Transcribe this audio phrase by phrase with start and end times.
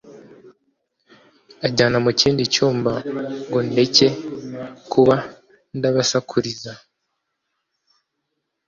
[1.65, 2.93] anjyana mukindi cyumba
[3.47, 4.07] ngo ndeke
[4.91, 5.15] kuba
[5.77, 6.71] ndabasakuriza